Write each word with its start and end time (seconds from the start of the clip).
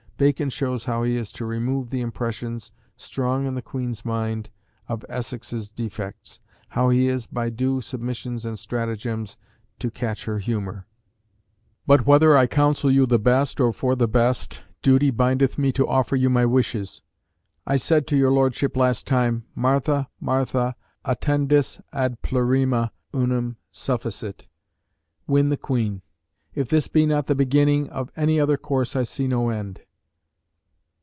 Bacon 0.17 0.51
shows 0.51 0.85
how 0.85 1.01
he 1.01 1.17
is 1.17 1.31
to 1.31 1.47
remove 1.47 1.89
the 1.89 2.01
impressions, 2.01 2.71
strong 2.95 3.47
in 3.47 3.55
the 3.55 3.61
Queen's 3.63 4.05
mind, 4.05 4.51
of 4.87 5.03
Essex's 5.09 5.71
defects; 5.71 6.39
how 6.69 6.89
he 6.89 7.07
is, 7.07 7.25
by 7.25 7.49
due 7.49 7.81
submissions 7.81 8.45
and 8.45 8.59
stratagems, 8.59 9.37
to 9.79 9.89
catch 9.89 10.25
her 10.25 10.37
humour 10.37 10.85
"But 11.87 12.05
whether 12.05 12.37
I 12.37 12.45
counsel 12.45 12.91
you 12.91 13.07
the 13.07 13.17
best, 13.17 13.59
or 13.59 13.73
for 13.73 13.95
the 13.95 14.07
best, 14.07 14.61
duty 14.83 15.09
bindeth 15.09 15.57
me 15.57 15.71
to 15.71 15.87
offer 15.87 16.15
to 16.15 16.21
you 16.21 16.29
my 16.29 16.45
wishes. 16.45 17.01
I 17.65 17.77
said 17.77 18.05
to 18.09 18.15
your 18.15 18.29
Lordship 18.31 18.77
last 18.77 19.07
time, 19.07 19.45
Martha, 19.55 20.07
Martha, 20.19 20.75
attendis 21.03 21.81
ad 21.91 22.21
plurima, 22.21 22.91
unum 23.11 23.57
sufficit; 23.71 24.45
win 25.25 25.49
the 25.49 25.57
Queen: 25.57 26.03
if 26.53 26.69
this 26.69 26.87
be 26.87 27.07
not 27.07 27.25
the 27.25 27.33
beginning, 27.33 27.89
of 27.89 28.11
any 28.15 28.39
other 28.39 28.55
course 28.57 28.95
I 28.95 29.01
see 29.01 29.27
no 29.27 29.49
end." 29.49 29.81